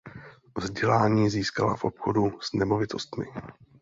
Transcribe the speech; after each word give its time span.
Vzdělání 0.57 1.29
získala 1.29 1.75
v 1.75 1.83
obchodu 1.83 2.31
s 2.41 2.53
nemovitostmi. 2.53 3.25